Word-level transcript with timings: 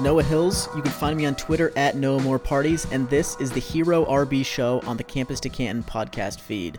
Noah 0.00 0.22
Hills. 0.22 0.66
You 0.74 0.80
can 0.80 0.92
find 0.92 1.14
me 1.14 1.26
on 1.26 1.34
Twitter 1.34 1.72
at 1.76 1.94
Noah 1.94 2.22
More 2.22 2.38
Parties, 2.38 2.86
and 2.90 3.08
this 3.10 3.36
is 3.38 3.50
the 3.50 3.60
Hero 3.60 4.06
RB 4.06 4.46
Show 4.46 4.80
on 4.86 4.96
the 4.96 5.04
Campus 5.04 5.40
to 5.40 5.50
Canton 5.50 5.84
podcast 5.84 6.40
feed. 6.40 6.78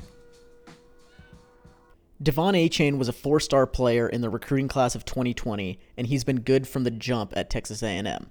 De'Von 2.24 2.56
Achane 2.56 2.98
was 2.98 3.08
a 3.08 3.14
four-star 3.14 3.68
player 3.68 4.10
in 4.10 4.22
the 4.22 4.30
recruiting 4.30 4.68
class 4.68 4.96
of 4.96 5.06
2020, 5.06 5.80
and 5.98 6.08
he's 6.08 6.24
been 6.24 6.42
good 6.42 6.68
from 6.68 6.84
the 6.84 6.90
jump 6.90 7.32
at 7.36 7.52
Texas 7.52 7.84
A&M. 7.84 8.30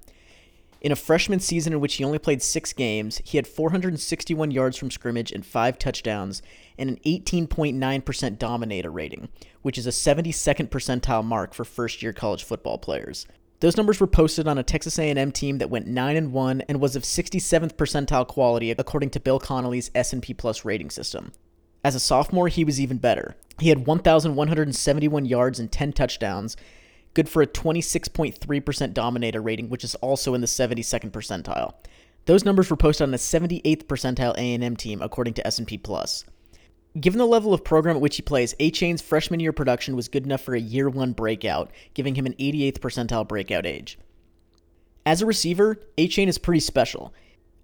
In 0.80 0.92
a 0.92 0.96
freshman 0.96 1.38
season 1.38 1.72
in 1.72 1.80
which 1.80 1.94
he 1.94 2.04
only 2.04 2.18
played 2.18 2.42
six 2.42 2.72
games, 2.72 3.20
he 3.24 3.36
had 3.36 3.46
461 3.46 4.50
yards 4.50 4.76
from 4.76 4.90
scrimmage 4.90 5.30
and 5.30 5.46
five 5.46 5.78
touchdowns, 5.78 6.42
and 6.76 6.90
an 6.90 6.98
18.9% 7.06 8.38
dominator 8.38 8.90
rating, 8.90 9.28
which 9.62 9.78
is 9.78 9.86
a 9.86 9.90
72nd 9.90 10.68
percentile 10.68 11.24
mark 11.24 11.54
for 11.54 11.64
first-year 11.64 12.12
college 12.12 12.42
football 12.42 12.78
players. 12.78 13.26
Those 13.60 13.76
numbers 13.76 14.00
were 14.00 14.06
posted 14.06 14.48
on 14.48 14.56
a 14.56 14.62
Texas 14.62 14.98
A&M 14.98 15.32
team 15.32 15.58
that 15.58 15.68
went 15.68 15.86
9 15.86 16.16
and 16.16 16.32
1 16.32 16.62
and 16.62 16.80
was 16.80 16.96
of 16.96 17.02
67th 17.02 17.74
percentile 17.74 18.26
quality 18.26 18.70
according 18.70 19.10
to 19.10 19.20
Bill 19.20 19.38
Connelly's 19.38 19.90
S&P 19.94 20.32
Plus 20.32 20.64
rating 20.64 20.88
system. 20.88 21.32
As 21.84 21.94
a 21.94 22.00
sophomore, 22.00 22.48
he 22.48 22.64
was 22.64 22.80
even 22.80 22.96
better. 22.96 23.36
He 23.58 23.68
had 23.68 23.86
1,171 23.86 25.26
yards 25.26 25.60
and 25.60 25.70
10 25.70 25.92
touchdowns, 25.92 26.56
good 27.12 27.28
for 27.28 27.42
a 27.42 27.46
26.3% 27.46 28.94
dominator 28.94 29.42
rating, 29.42 29.68
which 29.68 29.84
is 29.84 29.94
also 29.96 30.32
in 30.32 30.40
the 30.40 30.46
72nd 30.46 31.10
percentile. 31.10 31.74
Those 32.24 32.46
numbers 32.46 32.70
were 32.70 32.76
posted 32.76 33.08
on 33.08 33.14
a 33.14 33.18
78th 33.18 33.84
percentile 33.84 34.34
A&M 34.38 34.76
team 34.76 35.02
according 35.02 35.34
to 35.34 35.46
S&P 35.46 35.76
Plus. 35.76 36.24
Given 36.98 37.18
the 37.18 37.26
level 37.26 37.54
of 37.54 37.62
program 37.62 37.96
at 37.96 38.02
which 38.02 38.16
he 38.16 38.22
plays, 38.22 38.54
Achane's 38.58 39.02
freshman 39.02 39.38
year 39.38 39.52
production 39.52 39.94
was 39.94 40.08
good 40.08 40.24
enough 40.24 40.40
for 40.40 40.54
a 40.54 40.60
year 40.60 40.88
one 40.88 41.12
breakout, 41.12 41.70
giving 41.94 42.16
him 42.16 42.26
an 42.26 42.32
88th 42.34 42.80
percentile 42.80 43.28
breakout 43.28 43.64
age. 43.64 43.96
As 45.06 45.22
a 45.22 45.26
receiver, 45.26 45.80
Achane 45.96 46.28
is 46.28 46.38
pretty 46.38 46.60
special. 46.60 47.14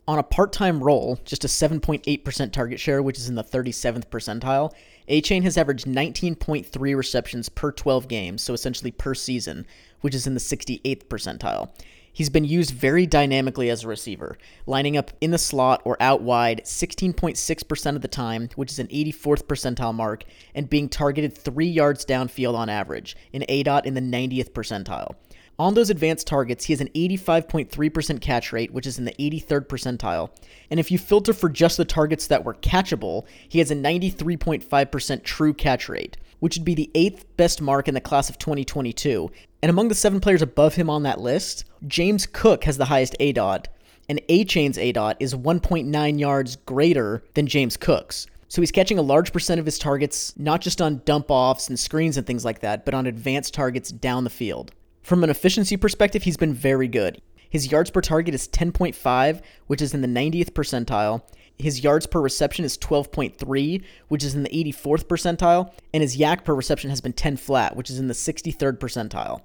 On 0.09 0.19
a 0.19 0.23
part 0.23 0.53
time 0.53 0.83
role, 0.83 1.19
just 1.25 1.45
a 1.45 1.49
7.8% 1.49 2.53
target 2.53 2.79
share, 2.79 3.03
which 3.03 3.19
is 3.19 3.29
in 3.29 3.35
the 3.35 3.43
37th 3.43 4.07
percentile, 4.07 4.73
Achane 5.09 5.43
has 5.43 5.59
averaged 5.59 5.87
19.3 5.87 6.97
receptions 6.97 7.49
per 7.49 7.73
12 7.73 8.07
games, 8.07 8.43
so 8.43 8.53
essentially 8.55 8.93
per 8.93 9.15
season, 9.15 9.67
which 10.03 10.15
is 10.15 10.29
in 10.29 10.35
the 10.35 10.41
68th 10.41 11.07
percentile. 11.07 11.71
He's 12.17 12.31
been 12.31 12.47
used 12.47 12.71
very 12.71 13.05
dynamically 13.05 13.69
as 13.69 13.85
a 13.85 13.89
receiver, 13.89 14.39
lining 14.65 14.97
up 14.97 15.11
in 15.21 15.33
the 15.33 15.39
slot 15.39 15.83
or 15.85 15.99
out 16.01 16.23
wide 16.23 16.63
16.6% 16.65 17.95
of 17.95 18.01
the 18.01 18.09
time, 18.09 18.49
which 18.57 18.71
is 18.71 18.79
an 18.79 18.87
84th 18.87 19.43
percentile 19.43 19.95
mark, 19.95 20.25
and 20.55 20.71
being 20.71 20.89
targeted 20.89 21.37
three 21.37 21.67
yards 21.67 22.07
downfield 22.07 22.55
on 22.55 22.71
average, 22.71 23.19
an 23.35 23.45
ADOT 23.51 23.85
in 23.85 23.93
the 23.93 24.01
90th 24.01 24.53
percentile. 24.53 25.15
On 25.59 25.73
those 25.73 25.89
advanced 25.89 26.27
targets, 26.27 26.67
he 26.67 26.75
has 26.75 26.83
an 26.83 26.91
85.3% 26.95 28.21
catch 28.21 28.53
rate, 28.53 28.73
which 28.75 28.87
is 28.87 28.99
in 28.99 29.07
the 29.07 29.15
83rd 29.19 29.67
percentile. 29.69 30.31
And 30.71 30.79
if 30.79 30.91
you 30.91 30.99
filter 30.99 31.33
for 31.33 31.49
just 31.49 31.79
the 31.79 31.85
targets 31.87 32.27
that 32.27 32.45
were 32.45 32.55
catchable, 32.55 33.25
he 33.49 33.59
has 33.61 33.71
a 33.71 33.75
93.5% 33.75 35.23
true 35.23 35.55
catch 35.55 35.89
rate, 35.89 36.19
which 36.41 36.59
would 36.59 36.65
be 36.67 36.75
the 36.75 36.91
eighth 36.95 37.25
best 37.39 37.63
mark 37.63 37.89
in 37.89 37.95
the 37.95 38.03
class 38.03 38.29
of 38.29 38.39
2022. 38.39 39.31
And 39.63 39.71
among 39.71 39.89
the 39.89 39.95
seven 39.95 40.21
players 40.21 40.43
above 40.43 40.75
him 40.75 40.91
on 40.91 41.05
that 41.05 41.23
list, 41.23 41.65
James 41.87 42.27
Cook 42.27 42.65
has 42.65 42.77
the 42.77 42.85
highest 42.85 43.17
ADOT, 43.19 43.65
and 44.11 44.21
Achane's 44.29 44.77
ADOT 44.77 45.17
is 45.21 45.35
1.9 45.35 46.19
yards 46.19 46.57
greater 46.57 47.25
than 47.33 47.47
James 47.47 47.79
Cook's. 47.79 48.27
So 48.49 48.61
he's 48.61 48.71
catching 48.71 48.99
a 48.99 49.03
large 49.03 49.33
percent 49.33 49.59
of 49.59 49.67
his 49.67 49.79
targets, 49.79 50.35
not 50.37 50.61
just 50.61 50.83
on 50.83 51.01
dump 51.07 51.31
offs 51.31 51.69
and 51.69 51.79
screens 51.79 52.19
and 52.19 52.27
things 52.27 52.45
like 52.45 52.61
that, 52.61 52.85
but 52.85 52.95
on 52.95 53.07
advanced 53.07 53.55
targets 53.55 53.91
down 53.91 54.25
the 54.25 54.31
field. 54.31 54.73
From 55.07 55.23
an 55.23 55.31
efficiency 55.31 55.77
perspective, 55.77 56.25
he's 56.25 56.37
been 56.37 56.53
very 56.53 56.89
good. 56.89 57.23
His 57.49 57.71
yards 57.71 57.93
per 57.93 58.01
target 58.01 58.35
is 58.35 58.49
10.5, 58.49 59.41
which 59.69 59.81
is 59.81 59.95
in 59.95 60.01
the 60.01 60.09
90th 60.09 60.51
percentile. 60.51 61.23
His 61.57 61.85
yards 61.85 62.09
per 62.09 62.21
reception 62.21 62.65
is 62.65 62.77
12.3, 62.77 63.85
which 64.09 64.25
is 64.25 64.35
in 64.35 64.43
the 64.43 64.49
84th 64.51 65.05
percentile, 65.05 65.71
and 65.95 66.03
his 66.03 66.17
YAC 66.17 66.45
per 66.45 66.57
reception 66.57 66.91
has 66.91 67.01
been 67.01 67.13
10 67.13 67.37
flat, 67.37 67.77
which 67.77 67.89
is 67.89 68.01
in 68.01 68.09
the 68.09 68.15
63rd 68.15 68.81
percentile. 68.81 69.43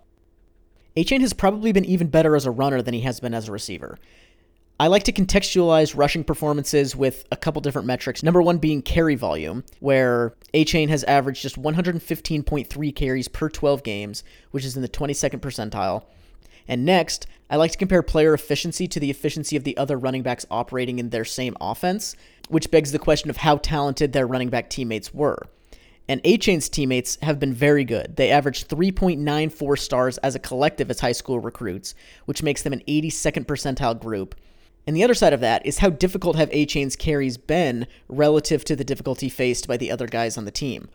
Achane 0.97 1.22
has 1.22 1.31
probably 1.31 1.72
been 1.72 1.85
even 1.85 2.07
better 2.07 2.35
as 2.35 2.47
a 2.47 2.51
runner 2.51 2.81
than 2.81 2.95
he 2.95 3.01
has 3.01 3.19
been 3.19 3.35
as 3.35 3.47
a 3.47 3.51
receiver. 3.51 3.99
I 4.81 4.88
like 4.88 5.03
to 5.03 5.12
contextualize 5.12 5.96
rushing 5.96 6.24
performances 6.24 6.96
with 6.96 7.24
a 7.31 7.38
couple 7.38 7.62
different 7.62 7.86
metrics. 7.86 8.24
Number 8.24 8.42
one 8.42 8.58
being 8.58 8.81
carry 8.81 9.14
volume, 9.14 9.64
where 9.80 10.34
Achane 10.56 10.90
has 10.90 11.03
averaged 11.03 11.44
just 11.44 11.62
115.3 11.62 12.96
carries 12.96 13.28
per 13.28 13.47
12 13.47 13.84
games, 13.84 14.24
which 14.50 14.66
is 14.66 14.75
in 14.75 14.81
the 14.81 14.90
22nd 14.90 15.40
percentile. 15.40 16.06
And 16.68 16.84
next, 16.84 17.28
I 17.47 17.58
like 17.58 17.70
to 17.74 17.78
compare 17.78 18.02
player 18.02 18.34
efficiency 18.34 18.88
to 18.88 19.00
the 19.00 19.12
efficiency 19.12 19.56
of 19.56 19.66
the 19.66 19.78
other 19.78 20.00
running 20.00 20.24
backs 20.24 20.47
operating 20.50 20.97
in 20.97 21.12
their 21.12 21.25
same 21.25 21.56
offense, 21.62 22.16
which 22.50 22.72
begs 22.72 22.91
the 22.91 22.97
question 22.97 23.30
of 23.30 23.38
how 23.38 23.58
talented 23.58 24.14
their 24.14 24.25
running 24.25 24.50
back 24.50 24.72
teammates 24.72 25.14
were. 25.14 25.46
And 26.09 26.24
Achane's 26.24 26.70
teammates 26.70 27.20
have 27.22 27.40
been 27.40 27.53
very 27.53 27.86
good. 27.86 28.16
They 28.16 28.31
averaged 28.31 28.68
3.94 28.68 29.78
stars 29.78 30.18
as 30.18 30.34
a 30.34 30.40
collective 30.40 30.90
as 30.90 31.02
high 31.02 31.12
school 31.12 31.40
recruits, 31.40 31.94
which 32.25 32.41
makes 32.41 32.64
them 32.64 32.74
an 32.74 32.81
82nd 32.88 33.46
percentile 33.46 34.00
group. 34.00 34.34
And 34.88 34.96
the 34.96 35.03
other 35.03 35.14
side 35.14 35.34
of 35.34 35.42
that 35.42 35.66
is 35.66 35.78
how 35.78 35.90
difficult 35.90 36.36
have 36.36 36.50
Achane's 36.50 36.96
carries 36.96 37.38
been 37.38 37.88
relative 38.09 38.64
to 38.66 38.75
the 38.75 38.84
difficulty 38.84 39.30
faced 39.30 39.68
by 39.68 39.78
the 39.78 39.92
other 39.92 40.08
guys 40.08 40.38
on 40.38 40.46
the 40.46 40.52
team. 40.52 40.90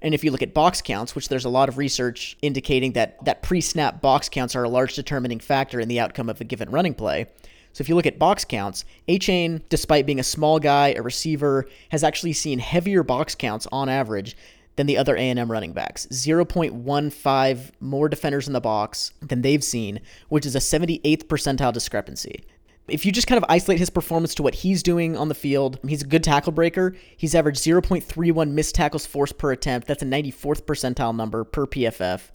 And 0.00 0.14
if 0.14 0.24
you 0.24 0.30
look 0.30 0.42
at 0.42 0.52
box 0.54 0.82
counts, 0.82 1.14
which 1.14 1.28
there's 1.28 1.44
a 1.44 1.50
lot 1.50 1.68
of 1.68 1.78
research 1.78 2.36
indicating 2.42 2.92
that 2.92 3.24
that 3.24 3.42
pre-snap 3.42 4.00
box 4.00 4.28
counts 4.28 4.56
are 4.56 4.64
a 4.64 4.68
large 4.68 4.94
determining 4.94 5.38
factor 5.38 5.78
in 5.80 5.88
the 5.88 6.00
outcome 6.00 6.28
of 6.28 6.40
a 6.40 6.44
given 6.44 6.70
running 6.70 6.94
play. 6.94 7.26
So 7.72 7.82
if 7.82 7.88
you 7.88 7.94
look 7.94 8.06
at 8.06 8.18
box 8.18 8.44
counts, 8.44 8.84
Achane, 9.08 9.62
despite 9.68 10.04
being 10.04 10.20
a 10.20 10.24
small 10.24 10.58
guy, 10.58 10.92
a 10.92 11.02
receiver, 11.02 11.66
has 11.90 12.04
actually 12.04 12.34
seen 12.34 12.58
heavier 12.58 13.02
box 13.02 13.34
counts 13.34 13.66
on 13.72 13.88
average 13.88 14.36
than 14.76 14.86
the 14.86 14.98
other 14.98 15.16
A&M 15.16 15.50
running 15.50 15.72
backs. 15.72 16.06
0.15 16.06 17.70
more 17.80 18.08
defenders 18.08 18.46
in 18.46 18.52
the 18.52 18.60
box 18.60 19.12
than 19.20 19.42
they've 19.42 19.64
seen, 19.64 20.00
which 20.28 20.46
is 20.46 20.54
a 20.54 20.58
78th 20.58 21.24
percentile 21.24 21.72
discrepancy. 21.72 22.44
If 22.88 23.06
you 23.06 23.12
just 23.12 23.28
kind 23.28 23.42
of 23.42 23.48
isolate 23.48 23.78
his 23.78 23.90
performance 23.90 24.34
to 24.34 24.42
what 24.42 24.56
he's 24.56 24.82
doing 24.82 25.16
on 25.16 25.28
the 25.28 25.34
field, 25.34 25.78
he's 25.86 26.02
a 26.02 26.06
good 26.06 26.24
tackle 26.24 26.50
breaker. 26.50 26.96
He's 27.16 27.34
averaged 27.34 27.62
0.31 27.62 28.50
missed 28.50 28.74
tackles 28.74 29.06
forced 29.06 29.38
per 29.38 29.52
attempt. 29.52 29.86
That's 29.86 30.02
a 30.02 30.06
94th 30.06 30.64
percentile 30.64 31.14
number 31.14 31.44
per 31.44 31.66
PFF. 31.66 32.30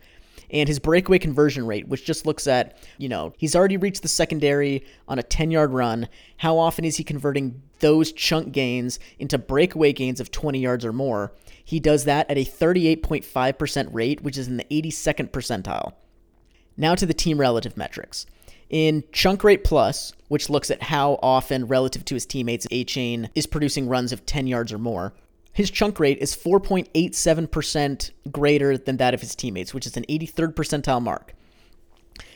And 0.50 0.70
his 0.70 0.80
breakaway 0.80 1.20
conversion 1.20 1.68
rate, 1.68 1.90
which 1.90 2.06
just 2.06 2.26
looks 2.26 2.48
at, 2.48 2.78
you 2.98 3.10
know, 3.10 3.34
he's 3.38 3.58
already 3.58 3.76
reached 3.76 4.02
the 4.02 4.08
secondary 4.08 4.86
on 5.10 5.20
a 5.20 5.24
10 5.24 5.52
yard 5.52 5.74
run. 5.74 6.08
How 6.38 6.58
often 6.58 6.86
is 6.86 6.96
he 6.96 7.04
converting 7.04 7.62
those 7.80 8.14
chunk 8.14 8.54
gains 8.54 9.00
into 9.20 9.38
breakaway 9.38 9.92
gains 9.92 10.22
of 10.22 10.32
20 10.32 10.60
yards 10.60 10.86
or 10.86 10.94
more? 10.94 11.34
He 11.66 11.82
does 11.82 12.06
that 12.06 12.32
at 12.32 12.38
a 12.38 12.46
38.5% 12.46 13.94
rate, 13.94 14.22
which 14.22 14.38
is 14.38 14.48
in 14.48 14.56
the 14.56 14.66
82nd 14.72 15.32
percentile. 15.32 15.94
Now 16.78 16.96
to 16.96 17.06
the 17.06 17.14
team 17.14 17.42
relative 17.42 17.76
metrics. 17.76 18.26
In 18.70 19.04
Chunk 19.12 19.44
Rate 19.44 19.64
Plus, 19.64 20.12
which 20.28 20.50
looks 20.50 20.70
at 20.70 20.84
how 20.84 21.20
often 21.22 21.68
relative 21.68 22.04
to 22.06 22.16
his 22.16 22.26
teammates 22.26 22.68
Achane 22.68 23.30
is 23.34 23.48
producing 23.48 23.88
runs 23.88 24.12
of 24.12 24.26
10 24.26 24.48
yards 24.48 24.74
or 24.74 24.78
more, 24.78 25.14
his 25.58 25.72
chunk 25.72 26.00
rate 26.00 26.20
is 26.20 26.36
4.87% 26.36 28.12
greater 28.32 28.78
than 28.78 28.98
that 28.98 29.16
of 29.16 29.22
his 29.22 29.36
teammates, 29.36 29.74
which 29.74 29.88
is 29.88 29.98
an 29.98 30.06
83rd 30.08 30.54
percentile 30.54 31.02
mark. 31.02 31.34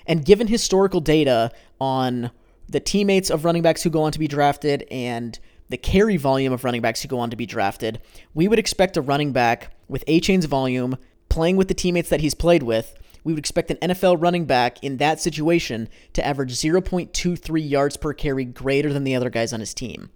And 0.07 0.25
given 0.25 0.47
historical 0.47 1.01
data 1.01 1.51
on 1.79 2.31
the 2.67 2.79
teammates 2.79 3.29
of 3.29 3.45
running 3.45 3.61
backs 3.61 3.83
who 3.83 3.91
go 3.91 4.01
on 4.01 4.11
to 4.13 4.17
be 4.17 4.27
drafted 4.27 4.87
and 4.89 5.37
the 5.69 5.77
carry 5.77 6.17
volume 6.17 6.51
of 6.51 6.63
running 6.63 6.81
backs 6.81 7.03
who 7.03 7.07
go 7.07 7.19
on 7.19 7.29
to 7.29 7.35
be 7.35 7.45
drafted, 7.45 8.01
we 8.33 8.47
would 8.47 8.57
expect 8.57 8.97
a 8.97 9.01
running 9.01 9.33
back 9.33 9.71
with 9.87 10.03
Achane's 10.07 10.45
volume 10.45 10.97
playing 11.29 11.57
with 11.57 11.67
the 11.67 11.75
teammates 11.75 12.09
that 12.09 12.21
he's 12.21 12.33
played 12.33 12.63
with 12.63 12.95
we 13.23 13.33
would 13.33 13.39
expect 13.39 13.71
an 13.71 13.77
NFL 13.77 14.21
running 14.21 14.45
back 14.45 14.83
in 14.83 14.97
that 14.97 15.19
situation 15.19 15.89
to 16.13 16.25
average 16.25 16.53
0.23 16.53 17.69
yards 17.69 17.97
per 17.97 18.13
carry 18.13 18.45
greater 18.45 18.91
than 18.91 19.03
the 19.03 19.15
other 19.15 19.29
guys 19.29 19.53
on 19.53 19.59
his 19.59 19.73
team. 19.73 20.09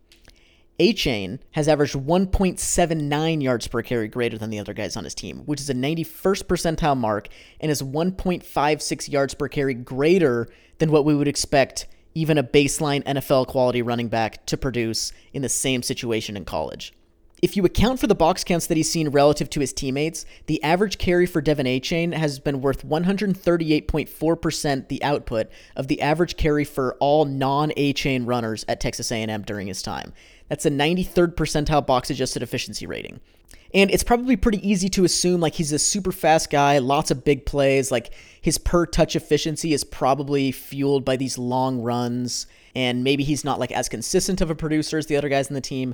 Achane 0.79 1.39
has 1.51 1.67
averaged 1.67 1.95
1.79 1.95 3.41
yards 3.41 3.67
per 3.67 3.81
carry 3.81 4.07
greater 4.07 4.37
than 4.37 4.49
the 4.49 4.59
other 4.59 4.73
guys 4.73 4.97
on 4.97 5.05
his 5.05 5.15
team, 5.15 5.39
which 5.45 5.61
is 5.61 5.69
a 5.69 5.73
91st 5.73 6.43
percentile 6.43 6.97
mark 6.97 7.29
and 7.61 7.71
is 7.71 7.81
1.56 7.81 9.11
yards 9.11 9.33
per 9.33 9.47
carry 9.47 9.73
greater 9.73 10.47
than 10.79 10.91
what 10.91 11.05
we 11.05 11.15
would 11.15 11.27
expect 11.27 11.87
even 12.13 12.37
a 12.37 12.43
baseline 12.43 13.03
NFL 13.03 13.47
quality 13.47 13.81
running 13.81 14.07
back 14.07 14.45
to 14.47 14.57
produce 14.57 15.13
in 15.33 15.41
the 15.41 15.49
same 15.49 15.81
situation 15.81 16.35
in 16.35 16.45
college. 16.45 16.93
If 17.45 17.55
you 17.55 17.63
account 17.63 17.99
for 17.99 18.07
the 18.07 18.15
box 18.15 18.43
counts 18.43 18.65
that 18.65 18.75
he's 18.75 18.89
seen 18.89 19.09
relative 19.09 19.51
to 19.51 19.59
his 19.59 19.71
teammates, 19.71 20.25
the 20.47 20.63
average 20.63 20.97
carry 20.97 21.27
for 21.27 21.43
De'Von 21.43 21.67
Achane 21.67 22.11
has 22.11 22.39
been 22.39 22.59
worth 22.59 22.83
138.4% 22.83 24.87
the 24.87 25.03
output 25.03 25.49
of 25.75 25.87
the 25.87 26.01
average 26.01 26.37
carry 26.37 26.63
for 26.63 26.97
all 26.99 27.25
non-Achane 27.25 28.25
runners 28.25 28.65
at 28.67 28.79
Texas 28.79 29.11
A&M 29.11 29.43
during 29.43 29.67
his 29.67 29.83
time. 29.83 30.11
That's 30.49 30.65
a 30.65 30.71
93rd 30.71 31.35
percentile 31.35 31.85
box 31.85 32.09
adjusted 32.09 32.41
efficiency 32.41 32.87
rating. 32.87 33.19
And 33.75 33.91
it's 33.91 34.03
probably 34.03 34.37
pretty 34.37 34.67
easy 34.67 34.89
to 34.89 35.03
assume 35.03 35.39
like 35.39 35.53
he's 35.53 35.71
a 35.71 35.77
super 35.77 36.11
fast 36.11 36.49
guy, 36.49 36.79
lots 36.79 37.11
of 37.11 37.23
big 37.23 37.45
plays, 37.45 37.91
like 37.91 38.11
his 38.41 38.57
per 38.57 38.87
touch 38.87 39.15
efficiency 39.15 39.71
is 39.71 39.83
probably 39.83 40.51
fueled 40.51 41.05
by 41.05 41.15
these 41.15 41.37
long 41.37 41.83
runs 41.83 42.47
and 42.75 43.03
maybe 43.03 43.23
he's 43.23 43.45
not 43.45 43.59
like 43.59 43.71
as 43.71 43.87
consistent 43.87 44.41
of 44.41 44.49
a 44.49 44.55
producer 44.55 44.97
as 44.97 45.05
the 45.05 45.15
other 45.15 45.29
guys 45.29 45.47
in 45.47 45.53
the 45.53 45.61
team 45.61 45.93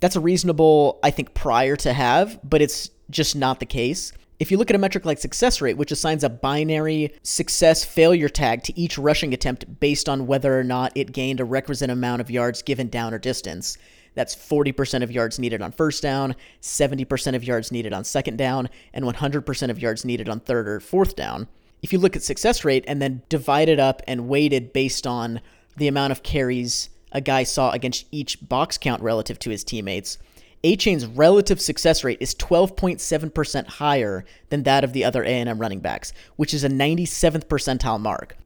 that's 0.00 0.16
a 0.16 0.20
reasonable, 0.20 0.98
I 1.02 1.10
think, 1.10 1.34
prior 1.34 1.76
to 1.76 1.92
have, 1.92 2.40
but 2.42 2.62
it's 2.62 2.90
just 3.10 3.36
not 3.36 3.60
the 3.60 3.66
case. 3.66 4.12
If 4.38 4.50
you 4.50 4.56
look 4.56 4.70
at 4.70 4.76
a 4.76 4.78
metric 4.78 5.04
like 5.04 5.18
success 5.18 5.60
rate, 5.60 5.76
which 5.76 5.92
assigns 5.92 6.24
a 6.24 6.30
binary 6.30 7.12
success 7.22 7.84
failure 7.84 8.30
tag 8.30 8.62
to 8.64 8.78
each 8.78 8.96
rushing 8.96 9.34
attempt 9.34 9.80
based 9.80 10.08
on 10.08 10.26
whether 10.26 10.58
or 10.58 10.64
not 10.64 10.92
it 10.94 11.12
gained 11.12 11.40
a 11.40 11.44
requisite 11.44 11.90
amount 11.90 12.22
of 12.22 12.30
yards 12.30 12.62
given 12.62 12.88
down 12.88 13.12
or 13.12 13.18
distance, 13.18 13.76
that's 14.14 14.34
40% 14.34 15.02
of 15.02 15.12
yards 15.12 15.38
needed 15.38 15.62
on 15.62 15.72
first 15.72 16.02
down, 16.02 16.34
70% 16.62 17.36
of 17.36 17.44
yards 17.44 17.70
needed 17.70 17.92
on 17.92 18.04
second 18.04 18.38
down, 18.38 18.68
and 18.92 19.04
100% 19.04 19.70
of 19.70 19.78
yards 19.78 20.04
needed 20.04 20.28
on 20.28 20.40
third 20.40 20.68
or 20.68 20.80
fourth 20.80 21.14
down. 21.14 21.46
If 21.82 21.92
you 21.92 21.98
look 21.98 22.16
at 22.16 22.22
success 22.22 22.64
rate 22.64 22.84
and 22.88 23.00
then 23.00 23.22
divide 23.28 23.68
it 23.68 23.78
up 23.78 24.02
and 24.06 24.28
weight 24.28 24.52
it 24.52 24.72
based 24.72 25.06
on 25.06 25.40
the 25.76 25.88
amount 25.88 26.12
of 26.12 26.22
carries 26.22 26.90
a 27.12 27.20
guy 27.20 27.42
saw 27.42 27.70
against 27.70 28.06
each 28.10 28.38
box 28.46 28.78
count 28.78 29.02
relative 29.02 29.38
to 29.40 29.50
his 29.50 29.64
teammates, 29.64 30.18
Achane's 30.62 31.06
relative 31.06 31.60
success 31.60 32.04
rate 32.04 32.18
is 32.20 32.34
12.7% 32.34 33.66
higher 33.66 34.24
than 34.50 34.64
that 34.64 34.84
of 34.84 34.92
the 34.92 35.04
other 35.04 35.22
A&M 35.22 35.58
running 35.58 35.80
backs, 35.80 36.12
which 36.36 36.52
is 36.52 36.64
a 36.64 36.68
97th 36.68 37.46
percentile 37.46 38.00
mark. 38.00 38.36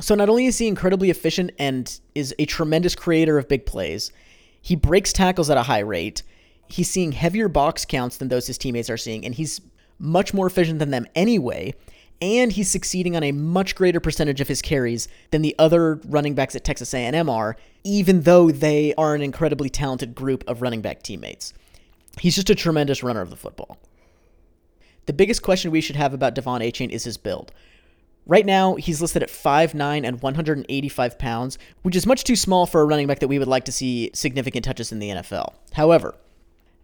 So 0.00 0.14
not 0.14 0.28
only 0.28 0.46
is 0.46 0.58
he 0.58 0.68
incredibly 0.68 1.10
efficient 1.10 1.50
and 1.58 1.98
is 2.14 2.32
a 2.38 2.44
tremendous 2.44 2.94
creator 2.94 3.38
of 3.38 3.48
big 3.48 3.66
plays, 3.66 4.12
he 4.62 4.76
breaks 4.76 5.12
tackles 5.12 5.50
at 5.50 5.56
a 5.56 5.64
high 5.64 5.80
rate. 5.80 6.22
He's 6.68 6.88
seeing 6.88 7.10
heavier 7.10 7.48
box 7.48 7.84
counts 7.84 8.18
than 8.18 8.28
those 8.28 8.46
his 8.46 8.58
teammates 8.58 8.90
are 8.90 8.96
seeing, 8.96 9.24
and 9.24 9.34
he's 9.34 9.60
much 9.98 10.32
more 10.32 10.46
efficient 10.46 10.78
than 10.78 10.90
them 10.90 11.06
anyway 11.16 11.74
and 12.20 12.52
he's 12.52 12.70
succeeding 12.70 13.16
on 13.16 13.22
a 13.22 13.32
much 13.32 13.74
greater 13.74 14.00
percentage 14.00 14.40
of 14.40 14.48
his 14.48 14.62
carries 14.62 15.08
than 15.30 15.42
the 15.42 15.54
other 15.58 16.00
running 16.06 16.34
backs 16.34 16.56
at 16.56 16.64
Texas 16.64 16.92
A&M 16.94 17.30
are, 17.30 17.56
even 17.84 18.22
though 18.22 18.50
they 18.50 18.94
are 18.94 19.14
an 19.14 19.22
incredibly 19.22 19.70
talented 19.70 20.14
group 20.14 20.44
of 20.46 20.62
running 20.62 20.80
back 20.80 21.02
teammates. 21.02 21.54
He's 22.20 22.34
just 22.34 22.50
a 22.50 22.54
tremendous 22.54 23.02
runner 23.02 23.20
of 23.20 23.30
the 23.30 23.36
football. 23.36 23.78
The 25.06 25.12
biggest 25.12 25.42
question 25.42 25.70
we 25.70 25.80
should 25.80 25.96
have 25.96 26.12
about 26.12 26.34
De'Von 26.34 26.60
Achane 26.60 26.90
is 26.90 27.04
his 27.04 27.16
build. 27.16 27.52
Right 28.26 28.44
now, 28.44 28.74
he's 28.74 29.00
listed 29.00 29.22
at 29.22 29.30
5'9 29.30 30.06
and 30.06 30.20
185 30.20 31.18
pounds, 31.18 31.56
which 31.80 31.96
is 31.96 32.06
much 32.06 32.24
too 32.24 32.36
small 32.36 32.66
for 32.66 32.82
a 32.82 32.84
running 32.84 33.06
back 33.06 33.20
that 33.20 33.28
we 33.28 33.38
would 33.38 33.48
like 33.48 33.64
to 33.64 33.72
see 33.72 34.10
significant 34.12 34.66
touches 34.66 34.92
in 34.92 34.98
the 34.98 35.08
NFL. 35.08 35.54
However, 35.72 36.14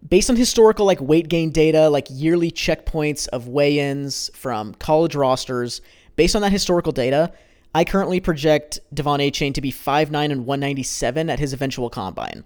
based 0.08 0.30
on 0.30 0.36
historical 0.36 0.86
like 0.86 1.00
weight 1.00 1.28
gain 1.28 1.50
data, 1.50 1.88
like 1.88 2.06
yearly 2.10 2.50
checkpoints 2.50 3.28
of 3.28 3.48
weigh-ins 3.48 4.30
from 4.34 4.74
college 4.74 5.14
rosters, 5.14 5.80
based 6.16 6.36
on 6.36 6.42
that 6.42 6.52
historical 6.52 6.92
data, 6.92 7.32
I 7.74 7.84
currently 7.84 8.20
project 8.20 8.78
De'Von 8.94 9.18
Achane 9.18 9.54
to 9.54 9.60
be 9.60 9.72
5'9 9.72 10.30
and 10.30 10.46
197 10.46 11.28
at 11.28 11.38
his 11.38 11.52
eventual 11.52 11.90
combine. 11.90 12.44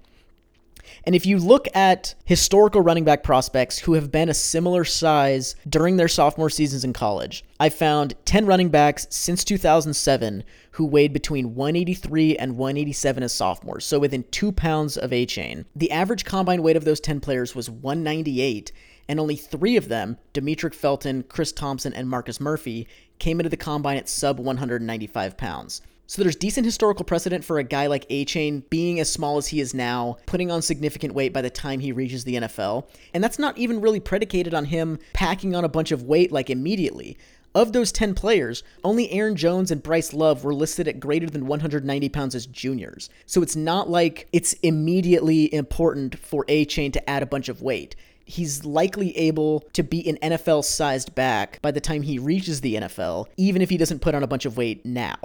And 1.04 1.14
if 1.14 1.26
you 1.26 1.38
look 1.38 1.66
at 1.74 2.14
historical 2.24 2.80
running 2.80 3.04
back 3.04 3.22
prospects 3.22 3.78
who 3.78 3.94
have 3.94 4.10
been 4.10 4.28
a 4.28 4.34
similar 4.34 4.84
size 4.84 5.56
during 5.68 5.96
their 5.96 6.08
sophomore 6.08 6.50
seasons 6.50 6.84
in 6.84 6.92
college, 6.92 7.44
I 7.60 7.68
found 7.68 8.14
10 8.24 8.46
running 8.46 8.68
backs 8.68 9.06
since 9.10 9.44
2007 9.44 10.44
who 10.72 10.86
weighed 10.86 11.12
between 11.12 11.54
183 11.56 12.36
and 12.36 12.56
187 12.56 13.22
as 13.22 13.32
sophomores, 13.32 13.84
so 13.84 13.98
within 13.98 14.24
two 14.30 14.52
pounds 14.52 14.96
of 14.96 15.10
Achane. 15.10 15.64
The 15.74 15.90
average 15.90 16.24
combine 16.24 16.62
weight 16.62 16.76
of 16.76 16.84
those 16.84 17.00
10 17.00 17.18
players 17.18 17.54
was 17.54 17.68
198, 17.68 18.70
and 19.08 19.18
only 19.18 19.34
three 19.34 19.76
of 19.76 19.88
them, 19.88 20.18
Demetric 20.32 20.74
Felton, 20.74 21.24
Chris 21.24 21.50
Thompson, 21.50 21.92
and 21.92 22.08
Marcus 22.08 22.40
Murphy, 22.40 22.86
came 23.18 23.40
into 23.40 23.50
the 23.50 23.56
combine 23.56 23.96
at 23.96 24.08
sub 24.08 24.38
195 24.38 25.36
pounds. 25.36 25.82
So 26.08 26.22
there's 26.22 26.36
decent 26.36 26.64
historical 26.64 27.04
precedent 27.04 27.44
for 27.44 27.58
a 27.58 27.62
guy 27.62 27.86
like 27.86 28.08
Achane 28.08 28.62
being 28.70 28.98
as 28.98 29.12
small 29.12 29.36
as 29.36 29.48
he 29.48 29.60
is 29.60 29.74
now, 29.74 30.16
putting 30.24 30.50
on 30.50 30.62
significant 30.62 31.12
weight 31.12 31.34
by 31.34 31.42
the 31.42 31.50
time 31.50 31.80
he 31.80 31.92
reaches 31.92 32.24
the 32.24 32.36
NFL. 32.36 32.88
And 33.12 33.22
that's 33.22 33.38
not 33.38 33.58
even 33.58 33.82
really 33.82 34.00
predicated 34.00 34.54
on 34.54 34.64
him 34.64 34.98
packing 35.12 35.54
on 35.54 35.66
a 35.66 35.68
bunch 35.68 35.92
of 35.92 36.04
weight 36.04 36.32
like 36.32 36.48
immediately. 36.48 37.18
Of 37.54 37.74
those 37.74 37.92
10 37.92 38.14
players, 38.14 38.62
only 38.82 39.10
Aaron 39.10 39.36
Jones 39.36 39.70
and 39.70 39.82
Bryce 39.82 40.14
Love 40.14 40.44
were 40.44 40.54
listed 40.54 40.88
at 40.88 40.98
greater 40.98 41.28
than 41.28 41.46
190 41.46 42.08
pounds 42.08 42.34
as 42.34 42.46
juniors. 42.46 43.10
So 43.26 43.42
it's 43.42 43.56
not 43.56 43.90
like 43.90 44.28
it's 44.32 44.54
immediately 44.62 45.52
important 45.52 46.18
for 46.18 46.46
Achane 46.46 46.94
to 46.94 47.10
add 47.10 47.22
a 47.22 47.26
bunch 47.26 47.50
of 47.50 47.60
weight 47.60 47.94
he's 48.24 48.62
likely 48.62 49.16
able 49.16 49.60
to 49.72 49.82
be 49.82 50.06
an 50.06 50.18
NFL 50.22 50.62
sized 50.62 51.14
back 51.14 51.62
by 51.62 51.70
the 51.70 51.80
time 51.80 52.02
he 52.02 52.18
reaches 52.18 52.60
the 52.60 52.74
NFL, 52.74 53.24
even 53.38 53.62
if 53.62 53.70
he 53.70 53.78
doesn't 53.78 54.00
put 54.00 54.14
on 54.14 54.22
a 54.22 54.26
bunch 54.26 54.44
of 54.44 54.58
weight 54.58 54.84
now. 54.84 55.16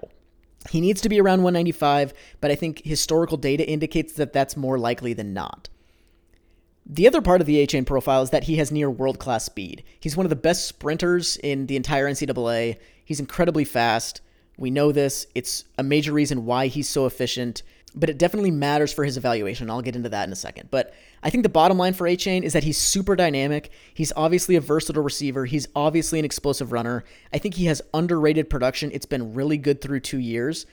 He 0.69 0.81
needs 0.81 1.01
to 1.01 1.09
be 1.09 1.19
around 1.19 1.43
195, 1.43 2.13
but 2.41 2.51
I 2.51 2.55
think 2.55 2.83
historical 2.83 3.37
data 3.37 3.67
indicates 3.67 4.13
that 4.13 4.33
that's 4.33 4.57
more 4.57 4.77
likely 4.77 5.13
than 5.13 5.33
not. 5.33 5.69
The 6.85 7.07
other 7.07 7.21
part 7.21 7.41
of 7.41 7.47
the 7.47 7.65
Achane 7.65 7.85
profile 7.85 8.21
is 8.21 8.29
that 8.31 8.45
he 8.45 8.57
has 8.57 8.71
near 8.71 8.89
world 8.89 9.19
class 9.19 9.45
speed. 9.45 9.83
He's 9.99 10.17
one 10.17 10.25
of 10.25 10.29
the 10.29 10.35
best 10.35 10.67
sprinters 10.67 11.37
in 11.37 11.67
the 11.67 11.75
entire 11.75 12.09
NCAA. 12.09 12.77
He's 13.05 13.19
incredibly 13.19 13.63
fast. 13.63 14.21
We 14.57 14.69
know 14.69 14.91
this. 14.91 15.25
It's 15.33 15.65
a 15.77 15.83
major 15.83 16.11
reason 16.11 16.45
why 16.45 16.67
he's 16.67 16.89
so 16.89 17.05
efficient 17.05 17.63
but 17.95 18.09
it 18.09 18.17
definitely 18.17 18.51
matters 18.51 18.91
for 18.91 19.03
his 19.03 19.17
evaluation. 19.17 19.69
I'll 19.69 19.81
get 19.81 19.95
into 19.95 20.09
that 20.09 20.27
in 20.27 20.33
a 20.33 20.35
second. 20.35 20.69
But 20.71 20.93
I 21.21 21.29
think 21.29 21.43
the 21.43 21.49
bottom 21.49 21.77
line 21.77 21.93
for 21.93 22.07
Achane 22.07 22.43
is 22.43 22.53
that 22.53 22.63
he's 22.63 22.77
super 22.77 23.15
dynamic. 23.15 23.71
He's 23.93 24.11
obviously 24.15 24.55
a 24.55 24.61
versatile 24.61 25.03
receiver. 25.03 25.45
He's 25.45 25.67
obviously 25.75 26.19
an 26.19 26.25
explosive 26.25 26.71
runner. 26.71 27.03
I 27.33 27.37
think 27.37 27.55
he 27.55 27.65
has 27.65 27.81
underrated 27.93 28.49
production. 28.49 28.91
It's 28.93 29.05
been 29.05 29.33
really 29.33 29.57
good 29.57 29.81
through 29.81 30.01
two 30.01 30.19
years. 30.19 30.65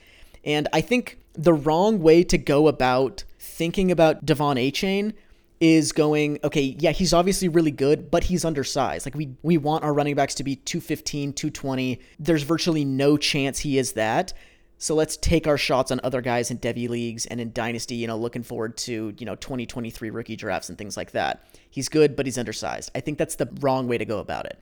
And 0.43 0.67
I 0.73 0.81
think 0.81 1.19
the 1.33 1.53
wrong 1.53 2.01
way 2.01 2.23
to 2.23 2.37
go 2.37 2.67
about 2.67 3.23
thinking 3.39 3.91
about 3.91 4.25
De'Von 4.25 4.57
Achane 4.57 5.13
is 5.59 5.91
going, 5.91 6.39
okay, 6.43 6.75
yeah, 6.79 6.91
he's 6.91 7.13
obviously 7.13 7.47
really 7.47 7.69
good, 7.69 8.09
but 8.09 8.23
he's 8.23 8.43
undersized. 8.43 9.05
Like 9.05 9.13
we 9.13 9.35
we 9.43 9.57
want 9.59 9.83
our 9.83 9.93
running 9.93 10.15
backs 10.15 10.33
to 10.35 10.43
be 10.43 10.55
215, 10.55 11.33
220. 11.33 12.01
There's 12.19 12.41
virtually 12.41 12.83
no 12.83 13.15
chance 13.15 13.59
he 13.59 13.77
is 13.77 13.93
that. 13.93 14.33
So 14.81 14.95
let's 14.95 15.15
take 15.15 15.45
our 15.45 15.59
shots 15.59 15.91
on 15.91 16.01
other 16.03 16.21
guys 16.21 16.49
in 16.49 16.57
Devy 16.57 16.89
leagues 16.89 17.27
and 17.27 17.39
in 17.39 17.51
Dynasty, 17.51 17.93
you 17.93 18.07
know, 18.07 18.17
looking 18.17 18.41
forward 18.41 18.77
to, 18.77 19.13
you 19.15 19.25
know, 19.27 19.35
2023 19.35 20.09
rookie 20.09 20.35
drafts 20.35 20.69
and 20.69 20.77
things 20.77 20.97
like 20.97 21.11
that. 21.11 21.45
He's 21.69 21.87
good, 21.87 22.15
but 22.15 22.25
he's 22.25 22.39
undersized. 22.39 22.89
I 22.95 22.99
think 22.99 23.19
that's 23.19 23.35
the 23.35 23.47
wrong 23.59 23.87
way 23.87 23.99
to 23.99 24.05
go 24.05 24.17
about 24.17 24.47
it. 24.47 24.57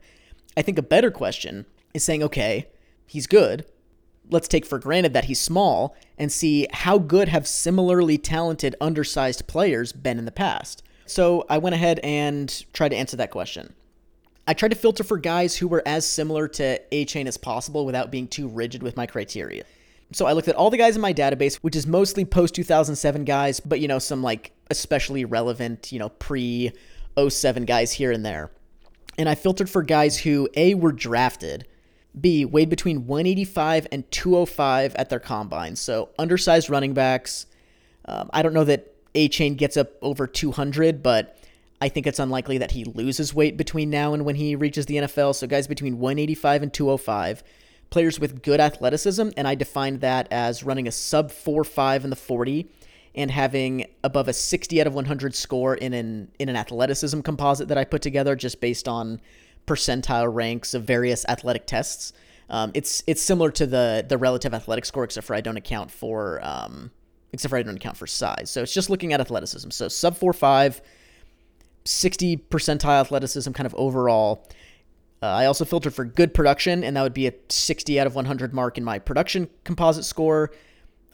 I 0.58 0.60
think 0.60 0.76
a 0.76 0.82
better 0.82 1.10
question 1.10 1.64
is 1.94 2.04
saying, 2.04 2.22
okay, 2.22 2.68
he's 3.06 3.26
good. 3.26 3.64
Let's 4.28 4.46
take 4.46 4.66
for 4.66 4.78
granted 4.78 5.14
that 5.14 5.24
he's 5.24 5.40
small 5.40 5.96
and 6.18 6.30
see 6.30 6.66
how 6.70 6.98
good 6.98 7.30
have 7.30 7.48
similarly 7.48 8.18
talented 8.18 8.76
undersized 8.78 9.46
players 9.46 9.94
been 9.94 10.18
in 10.18 10.26
the 10.26 10.32
past. 10.32 10.82
So 11.06 11.46
I 11.48 11.56
went 11.56 11.76
ahead 11.76 11.98
and 12.00 12.70
tried 12.74 12.90
to 12.90 12.96
answer 12.96 13.16
that 13.16 13.30
question. 13.30 13.72
I 14.46 14.52
tried 14.52 14.72
to 14.72 14.76
filter 14.76 15.02
for 15.02 15.16
guys 15.16 15.56
who 15.56 15.66
were 15.66 15.82
as 15.86 16.06
similar 16.06 16.46
to 16.48 16.78
Achane 16.92 17.26
as 17.26 17.38
possible 17.38 17.86
without 17.86 18.10
being 18.10 18.28
too 18.28 18.48
rigid 18.48 18.82
with 18.82 18.98
my 18.98 19.06
criteria. 19.06 19.64
So 20.12 20.26
I 20.26 20.32
looked 20.32 20.48
at 20.48 20.56
all 20.56 20.70
the 20.70 20.76
guys 20.76 20.96
in 20.96 21.02
my 21.02 21.14
database, 21.14 21.56
which 21.56 21.76
is 21.76 21.86
mostly 21.86 22.24
post 22.24 22.54
2007 22.54 23.24
guys, 23.24 23.60
but 23.60 23.80
you 23.80 23.88
know, 23.88 23.98
some 23.98 24.22
like 24.22 24.52
especially 24.70 25.24
relevant, 25.24 25.92
you 25.92 25.98
know, 25.98 26.08
pre 26.08 26.72
07 27.16 27.64
guys 27.64 27.92
here 27.92 28.10
and 28.10 28.24
there. 28.24 28.50
And 29.18 29.28
I 29.28 29.34
filtered 29.34 29.68
for 29.68 29.82
guys 29.82 30.18
who 30.18 30.48
A 30.54 30.74
were 30.74 30.92
drafted, 30.92 31.66
B 32.18 32.44
weighed 32.44 32.70
between 32.70 33.06
185 33.06 33.86
and 33.92 34.10
205 34.10 34.94
at 34.96 35.10
their 35.10 35.20
combine. 35.20 35.76
So 35.76 36.08
undersized 36.18 36.70
running 36.70 36.94
backs. 36.94 37.46
Um, 38.06 38.30
I 38.32 38.42
don't 38.42 38.54
know 38.54 38.64
that 38.64 38.94
Achane 39.14 39.56
gets 39.56 39.76
up 39.76 39.92
over 40.02 40.26
200, 40.26 41.02
but 41.02 41.38
I 41.80 41.88
think 41.88 42.06
it's 42.06 42.18
unlikely 42.18 42.58
that 42.58 42.72
he 42.72 42.84
loses 42.84 43.34
weight 43.34 43.56
between 43.56 43.90
now 43.90 44.14
and 44.14 44.24
when 44.24 44.36
he 44.36 44.56
reaches 44.56 44.86
the 44.86 44.96
NFL. 44.96 45.34
So 45.34 45.46
guys 45.46 45.66
between 45.66 45.98
185 45.98 46.62
and 46.62 46.72
205 46.72 47.42
players 47.90 48.18
with 48.18 48.42
good 48.42 48.60
athleticism, 48.60 49.30
and 49.36 49.46
I 49.46 49.54
defined 49.54 50.00
that 50.00 50.28
as 50.30 50.62
running 50.62 50.88
a 50.88 50.92
sub 50.92 51.30
4 51.30 51.64
5 51.64 52.04
in 52.04 52.10
the 52.10 52.16
40 52.16 52.70
and 53.14 53.30
having 53.30 53.86
above 54.04 54.28
a 54.28 54.32
60 54.32 54.80
out 54.80 54.86
of 54.86 54.94
100 54.94 55.34
score 55.34 55.74
in 55.74 55.92
an 55.92 56.30
in 56.38 56.48
an 56.48 56.56
athleticism 56.56 57.20
composite 57.20 57.68
that 57.68 57.78
I 57.78 57.84
put 57.84 58.02
together 58.02 58.36
just 58.36 58.60
based 58.60 58.86
on 58.88 59.20
percentile 59.66 60.32
ranks 60.32 60.74
of 60.74 60.84
various 60.84 61.24
athletic 61.28 61.66
tests. 61.66 62.12
Um, 62.48 62.70
it's 62.74 63.02
it's 63.06 63.22
similar 63.22 63.50
to 63.52 63.66
the 63.66 64.04
the 64.08 64.18
relative 64.18 64.54
athletic 64.54 64.84
score, 64.84 65.04
except 65.04 65.26
for 65.26 65.34
I 65.34 65.40
don't 65.40 65.56
account 65.56 65.90
for 65.90 66.40
um, 66.42 66.90
except 67.32 67.50
for 67.50 67.56
I 67.56 67.62
don't 67.62 67.76
account 67.76 67.96
for 67.96 68.06
size. 68.06 68.50
So 68.50 68.62
it's 68.62 68.74
just 68.74 68.90
looking 68.90 69.12
at 69.12 69.20
athleticism. 69.20 69.70
So 69.70 69.88
sub 69.88 70.16
four 70.16 70.32
five, 70.32 70.80
60 71.84 72.36
percentile 72.36 73.00
athleticism 73.00 73.52
kind 73.52 73.66
of 73.66 73.74
overall. 73.74 74.48
Uh, 75.22 75.26
I 75.26 75.46
also 75.46 75.64
filtered 75.64 75.94
for 75.94 76.04
good 76.04 76.32
production, 76.32 76.82
and 76.82 76.96
that 76.96 77.02
would 77.02 77.14
be 77.14 77.26
a 77.26 77.34
60 77.48 78.00
out 78.00 78.06
of 78.06 78.14
100 78.14 78.54
mark 78.54 78.78
in 78.78 78.84
my 78.84 78.98
production 78.98 79.48
composite 79.64 80.04
score. 80.04 80.50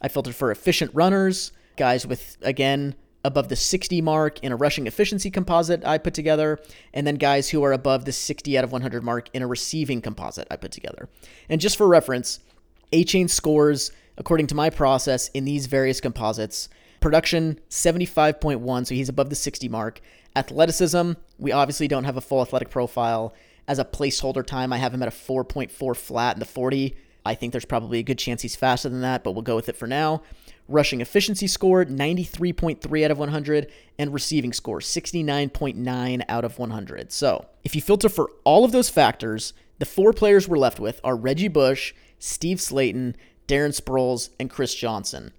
I 0.00 0.08
filtered 0.08 0.36
for 0.36 0.50
efficient 0.50 0.92
runners, 0.94 1.52
guys 1.76 2.06
with, 2.06 2.36
again, 2.42 2.94
above 3.24 3.48
the 3.48 3.56
60 3.56 4.00
mark 4.02 4.38
in 4.40 4.52
a 4.52 4.56
rushing 4.56 4.86
efficiency 4.86 5.30
composite 5.30 5.84
I 5.84 5.98
put 5.98 6.14
together, 6.14 6.60
and 6.94 7.04
then 7.04 7.16
guys 7.16 7.48
who 7.48 7.64
are 7.64 7.72
above 7.72 8.04
the 8.04 8.12
60 8.12 8.56
out 8.56 8.62
of 8.62 8.70
100 8.70 9.02
mark 9.02 9.28
in 9.34 9.42
a 9.42 9.46
receiving 9.48 10.00
composite 10.00 10.46
I 10.50 10.56
put 10.56 10.70
together. 10.70 11.08
And 11.48 11.60
just 11.60 11.76
for 11.76 11.88
reference, 11.88 12.38
Achane 12.92 13.28
scores, 13.28 13.90
according 14.16 14.46
to 14.48 14.54
my 14.54 14.70
process, 14.70 15.28
in 15.28 15.44
these 15.44 15.66
various 15.66 16.00
composites. 16.00 16.68
Production 17.00 17.60
75.1, 17.68 18.86
so 18.86 18.94
he's 18.94 19.08
above 19.08 19.30
the 19.30 19.36
60 19.36 19.68
mark. 19.68 20.00
Athleticism, 20.36 21.12
we 21.38 21.50
obviously 21.50 21.88
don't 21.88 22.04
have 22.04 22.16
a 22.16 22.20
full 22.20 22.42
athletic 22.42 22.70
profile. 22.70 23.34
As 23.68 23.78
a 23.78 23.84
placeholder 23.84 24.46
time, 24.46 24.72
I 24.72 24.76
have 24.78 24.94
him 24.94 25.02
at 25.02 25.08
a 25.08 25.12
4.4 25.12 25.96
flat 25.96 26.36
in 26.36 26.40
the 26.40 26.46
40. 26.46 26.96
I 27.24 27.34
think 27.34 27.50
there's 27.50 27.64
probably 27.64 27.98
a 27.98 28.04
good 28.04 28.18
chance 28.18 28.42
he's 28.42 28.54
faster 28.54 28.88
than 28.88 29.00
that, 29.00 29.24
but 29.24 29.32
we'll 29.32 29.42
go 29.42 29.56
with 29.56 29.68
it 29.68 29.76
for 29.76 29.88
now. 29.88 30.22
Rushing 30.68 31.00
efficiency 31.00 31.46
score 31.46 31.84
93.3 31.84 33.04
out 33.04 33.10
of 33.10 33.18
100, 33.18 33.70
and 33.98 34.12
receiving 34.12 34.52
score 34.52 34.78
69.9 34.78 36.24
out 36.28 36.44
of 36.44 36.58
100. 36.58 37.12
So, 37.12 37.46
if 37.64 37.74
you 37.74 37.82
filter 37.82 38.08
for 38.08 38.30
all 38.44 38.64
of 38.64 38.72
those 38.72 38.88
factors, 38.88 39.52
the 39.78 39.86
four 39.86 40.12
players 40.12 40.48
we're 40.48 40.58
left 40.58 40.78
with 40.78 41.00
are 41.02 41.16
Reggie 41.16 41.48
Bush, 41.48 41.92
Steve 42.18 42.58
Slaton, 42.58 43.14
Darren 43.48 43.78
Sproles, 43.78 44.30
and 44.38 44.48
Chris 44.50 44.74
Johnson. 44.74 45.32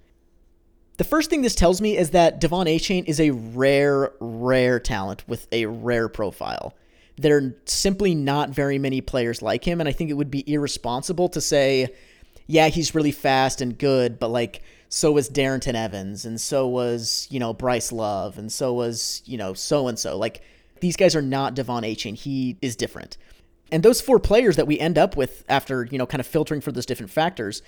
The 0.97 1.03
first 1.03 1.29
thing 1.29 1.41
this 1.41 1.55
tells 1.55 1.79
me 1.79 1.95
is 1.97 2.09
that 2.09 2.41
De'Von 2.41 2.65
Achane 2.65 3.07
is 3.07 3.19
a 3.19 3.31
rare, 3.31 4.11
rare 4.19 4.79
talent 4.79 5.27
with 5.27 5.47
a 5.51 5.67
rare 5.67 6.09
profile. 6.09 6.73
There 7.17 7.37
are 7.37 7.55
simply 7.65 8.13
not 8.15 8.49
very 8.49 8.77
many 8.77 9.01
players 9.01 9.41
like 9.41 9.63
him, 9.63 9.79
and 9.79 9.89
I 9.89 9.91
think 9.91 10.09
it 10.09 10.13
would 10.13 10.31
be 10.31 10.43
irresponsible 10.51 11.29
to 11.29 11.41
say, 11.41 11.87
yeah, 12.45 12.67
he's 12.67 12.95
really 12.95 13.11
fast 13.11 13.59
and 13.61 13.77
good, 13.77 14.19
but 14.19 14.29
like, 14.29 14.61
so 14.89 15.11
was 15.11 15.29
Darrynton 15.29 15.73
Evans, 15.73 16.25
and 16.25 16.39
so 16.39 16.67
was, 16.67 17.27
you 17.29 17.39
know, 17.39 17.53
Bryce 17.53 17.91
Love, 17.91 18.37
and 18.37 18.51
so 18.51 18.73
was, 18.73 19.21
you 19.25 19.37
know, 19.37 19.53
so 19.53 19.87
and 19.87 19.99
so. 19.99 20.17
Like, 20.17 20.41
these 20.79 20.95
guys 20.95 21.15
are 21.15 21.21
not 21.21 21.55
De'Von 21.55 21.83
Achane. 21.83 22.15
He 22.15 22.57
is 22.61 22.75
different. 22.75 23.17
And 23.71 23.83
those 23.83 23.99
four 23.99 24.19
players 24.19 24.55
that 24.55 24.67
we 24.67 24.79
end 24.79 24.97
up 24.97 25.17
with 25.17 25.43
after, 25.49 25.85
you 25.91 25.97
know, 25.97 26.05
kind 26.05 26.21
of 26.21 26.27
filtering 26.27 26.61
for 26.61 26.71
those 26.71 26.85
different 26.85 27.11
factors, 27.11 27.61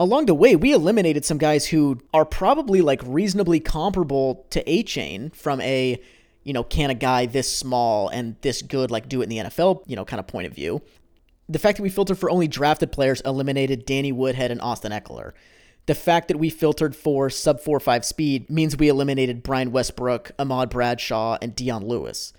along 0.00 0.26
the 0.26 0.34
way, 0.34 0.56
we 0.56 0.72
eliminated 0.72 1.24
some 1.24 1.38
guys 1.38 1.66
who 1.66 2.00
are 2.14 2.24
probably 2.24 2.80
like 2.80 3.02
reasonably 3.04 3.60
comparable 3.60 4.46
to 4.50 4.64
Achane 4.64 5.34
from 5.34 5.60
a, 5.60 6.00
you 6.44 6.52
know, 6.52 6.62
can 6.62 6.90
a 6.90 6.94
guy 6.94 7.26
this 7.26 7.54
small 7.54 8.08
and 8.08 8.36
this 8.42 8.62
good 8.62 8.90
like 8.90 9.08
do 9.08 9.20
it 9.20 9.24
in 9.24 9.30
the 9.30 9.38
NFL, 9.38 9.82
you 9.86 9.96
know, 9.96 10.04
kind 10.04 10.20
of 10.20 10.26
point 10.26 10.46
of 10.46 10.54
view. 10.54 10.82
The 11.48 11.58
fact 11.58 11.76
that 11.76 11.82
we 11.82 11.90
filtered 11.90 12.18
for 12.18 12.30
only 12.30 12.48
drafted 12.48 12.92
players 12.92 13.20
eliminated 13.22 13.84
Danny 13.84 14.12
Woodhead 14.12 14.50
and 14.50 14.60
Austin 14.60 14.92
Ekeler. 14.92 15.32
The 15.86 15.94
fact 15.94 16.28
that 16.28 16.38
we 16.38 16.48
filtered 16.48 16.96
for 16.96 17.28
sub 17.28 17.60
4 17.60 17.80
5 17.80 18.04
speed 18.04 18.48
means 18.48 18.76
we 18.76 18.88
eliminated 18.88 19.42
Brian 19.42 19.72
Westbrook, 19.72 20.30
Ahmad 20.38 20.70
Bradshaw, 20.70 21.36
and 21.42 21.54
Dion 21.54 21.86
Lewis 21.86 22.32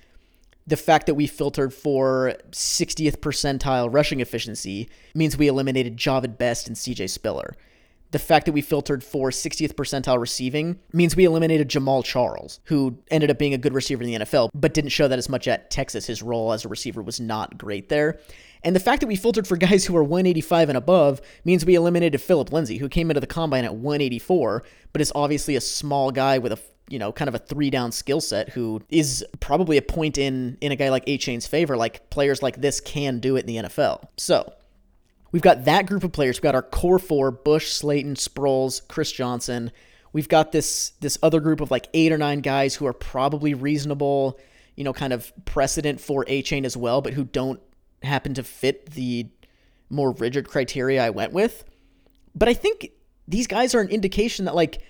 the 0.67 0.77
fact 0.77 1.05
that 1.05 1.13
we 1.13 1.27
filtered 1.27 1.74
for 1.74 2.33
60th 2.51 3.17
percentile 3.17 3.93
rushing 3.93 4.19
efficiency 4.19 4.89
means 5.13 5.38
we 5.38 5.47
eliminated 5.47 5.97
Jahvid 5.97 6.38
Best 6.38 6.67
and 6.67 6.75
CJ 6.75 7.09
Spiller. 7.09 7.55
The 8.15 8.19
fact 8.19 8.45
that 8.45 8.53
we 8.53 8.62
filtered 8.62 9.03
for 9.03 9.29
60th 9.29 9.74
percentile 9.74 10.22
receiving 10.22 10.79
means 10.93 11.17
we 11.17 11.25
eliminated 11.25 11.67
Jamaal 11.67 12.01
Charles, 12.01 12.62
who 12.63 12.98
ended 13.12 13.29
up 13.29 13.38
being 13.38 13.53
a 13.53 13.57
good 13.57 13.74
receiver 13.74 14.03
in 14.03 14.07
the 14.07 14.25
NFL, 14.25 14.51
but 14.53 14.74
didn't 14.74 14.91
show 14.91 15.10
that 15.10 15.19
as 15.19 15.27
much 15.27 15.50
at 15.50 15.69
Texas. 15.69 16.07
His 16.07 16.24
role 16.24 16.53
as 16.53 16.63
a 16.63 16.69
receiver 16.69 17.01
was 17.01 17.19
not 17.19 17.57
great 17.57 17.89
there. 17.89 18.22
And 18.63 18.74
the 18.74 18.79
fact 18.79 19.01
that 19.01 19.07
we 19.07 19.17
filtered 19.17 19.45
for 19.45 19.57
guys 19.57 19.86
who 19.86 19.98
are 19.98 20.01
185 20.01 20.69
and 20.69 20.77
above 20.77 21.19
means 21.43 21.65
we 21.65 21.75
eliminated 21.75 22.22
Phillip 22.22 22.53
Lindsay, 22.53 22.77
who 22.77 22.88
came 22.88 23.12
into 23.12 23.19
the 23.19 23.27
combine 23.27 23.65
at 23.65 23.75
184, 23.75 24.63
but 24.93 25.01
is 25.01 25.12
obviously 25.13 25.57
a 25.57 25.62
small 25.62 26.10
guy 26.10 26.38
with 26.38 26.53
a 26.53 26.60
you 26.88 27.00
know, 27.00 27.12
kind 27.12 27.27
of 27.27 27.36
a 27.36 27.39
three 27.39 27.69
down 27.69 27.91
skill 27.91 28.22
set 28.22 28.48
who 28.48 28.81
is 28.88 29.25
probably 29.41 29.75
a 29.75 29.81
point 29.81 30.17
in 30.17 30.57
in 30.62 30.72
a 30.72 30.77
guy 30.77 30.88
like 30.88 31.03
Achane's 31.05 31.48
favor. 31.48 31.75
Like 31.75 32.10
players 32.12 32.41
like 32.41 32.62
this 32.62 32.79
can 32.79 33.19
do 33.19 33.36
it 33.36 33.41
in 33.41 33.48
the 33.48 33.57
NFL. 33.67 34.07
So 34.15 34.53
we've 35.35 35.41
got 35.41 35.65
that 35.65 35.85
group 35.85 36.05
of 36.05 36.13
players. 36.13 36.37
We've 36.37 36.43
got 36.43 36.55
our 36.55 36.61
core 36.61 36.97
four: 36.97 37.29
Bush, 37.29 37.69
Slaton, 37.69 38.15
Sproles, 38.15 38.81
Chris 38.87 39.11
Johnson. 39.11 39.69
We've 40.13 40.29
got 40.29 40.53
this 40.53 40.91
this 41.01 41.17
other 41.21 41.41
group 41.41 41.59
of 41.59 41.69
like 41.69 41.89
eight 41.93 42.13
or 42.13 42.17
nine 42.17 42.39
guys 42.39 42.73
who 42.75 42.85
are 42.85 42.93
probably 42.93 43.53
reasonable, 43.53 44.39
you 44.77 44.85
know, 44.85 44.93
kind 44.93 45.11
of 45.11 45.33
precedent 45.43 45.99
for 45.99 46.23
Achane 46.23 46.63
as 46.63 46.77
well, 46.77 47.01
but 47.01 47.11
who 47.11 47.25
don't 47.25 47.59
happen 48.01 48.33
to 48.35 48.43
fit 48.43 48.91
the 48.91 49.27
more 49.89 50.13
rigid 50.13 50.47
criteria 50.47 51.05
I 51.05 51.09
went 51.09 51.33
with. 51.33 51.65
But 52.33 52.47
I 52.47 52.53
think 52.53 52.91
these 53.27 53.45
guys 53.45 53.75
are 53.75 53.81
an 53.81 53.89
indication 53.89 54.45
that 54.45 54.55
like 54.55 54.81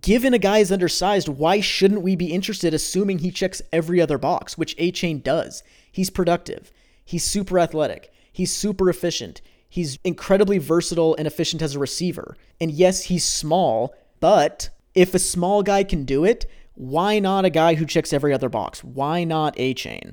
given 0.00 0.34
a 0.34 0.38
guy 0.38 0.58
is 0.58 0.72
undersized, 0.72 1.28
why 1.28 1.60
shouldn't 1.60 2.02
we 2.02 2.16
be 2.16 2.32
interested 2.32 2.74
assuming 2.74 3.20
he 3.20 3.30
checks 3.30 3.62
every 3.72 4.00
other 4.00 4.18
box, 4.18 4.58
which 4.58 4.76
Achane 4.78 5.22
does? 5.22 5.62
He's 5.92 6.10
productive. 6.10 6.72
He's 7.04 7.22
super 7.22 7.60
athletic. 7.60 8.12
He's 8.32 8.52
super 8.52 8.90
efficient. 8.90 9.42
He's 9.72 9.98
incredibly 10.04 10.58
versatile 10.58 11.16
and 11.16 11.26
efficient 11.26 11.62
as 11.62 11.74
a 11.74 11.78
receiver. 11.78 12.36
And 12.60 12.70
yes, 12.70 13.04
he's 13.04 13.24
small, 13.24 13.94
but 14.20 14.68
if 14.94 15.14
a 15.14 15.18
small 15.18 15.62
guy 15.62 15.82
can 15.82 16.04
do 16.04 16.26
it, 16.26 16.44
why 16.74 17.20
not 17.20 17.46
a 17.46 17.50
guy 17.50 17.76
who 17.76 17.86
checks 17.86 18.12
every 18.12 18.34
other 18.34 18.50
box? 18.50 18.84
Why 18.84 19.24
not 19.24 19.56
Achane? 19.56 20.12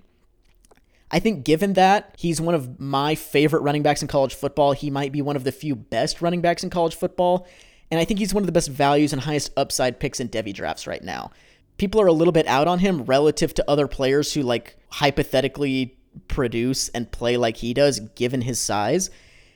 I 1.11 1.19
think 1.19 1.43
given 1.43 1.73
that 1.73 2.15
he's 2.17 2.39
one 2.39 2.55
of 2.55 2.79
my 2.79 3.15
favorite 3.15 3.59
running 3.59 3.83
backs 3.83 4.01
in 4.01 4.07
college 4.07 4.33
football, 4.33 4.71
he 4.71 4.89
might 4.89 5.11
be 5.11 5.21
one 5.21 5.35
of 5.35 5.43
the 5.43 5.51
few 5.51 5.75
best 5.75 6.21
running 6.21 6.39
backs 6.39 6.63
in 6.63 6.69
college 6.69 6.95
football. 6.95 7.45
And 7.91 7.99
I 7.99 8.05
think 8.05 8.21
he's 8.21 8.33
one 8.33 8.43
of 8.43 8.47
the 8.47 8.53
best 8.53 8.69
values 8.69 9.11
and 9.11 9.21
highest 9.21 9.51
upside 9.57 9.99
picks 9.99 10.21
in 10.21 10.29
Devy 10.29 10.53
drafts 10.53 10.87
right 10.87 11.03
now. 11.03 11.31
People 11.75 11.99
are 11.99 12.07
a 12.07 12.13
little 12.13 12.31
bit 12.31 12.47
out 12.47 12.69
on 12.69 12.79
him 12.79 13.03
relative 13.03 13.53
to 13.55 13.69
other 13.69 13.89
players 13.89 14.33
who 14.33 14.41
like 14.41 14.77
hypothetically 14.87 15.97
produce 16.29 16.87
and 16.87 17.11
play 17.11 17.35
like 17.35 17.57
he 17.57 17.73
does 17.73 17.99
given 18.15 18.39
his 18.39 18.57
size. 18.57 19.09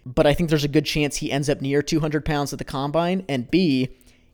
But 0.05 0.27
I 0.27 0.33
think 0.33 0.49
there's 0.49 0.63
a 0.63 0.69
good 0.69 0.85
chance 0.85 1.17
he 1.17 1.31
ends 1.31 1.49
up 1.49 1.61
near 1.61 1.81
200 1.81 2.25
pounds 2.25 2.51
at 2.53 2.59
the 2.59 2.65
combine. 2.65 3.23
And 3.29 3.49
B, 3.49 3.89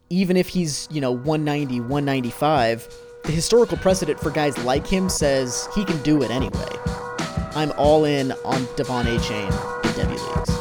even 0.10 0.36
if 0.36 0.50
he's, 0.50 0.88
you 0.92 1.02
know, 1.02 1.12
190, 1.12 1.82
195, 1.82 2.88
the 3.24 3.32
historical 3.32 3.78
precedent 3.78 4.20
for 4.20 4.32
guys 4.32 4.58
like 4.60 4.88
him 4.88 5.10
says 5.10 5.68
he 5.76 5.86
can 5.86 6.02
do 6.02 6.24
it 6.24 6.32
anyway. 6.32 6.70
I'm 7.56 7.72
all 7.78 8.06
in 8.06 8.32
on 8.32 8.64
De'Von 8.76 9.06
Achane 9.06 9.86
in 9.86 9.92
Devy 9.92 10.38
leagues. 10.38 10.59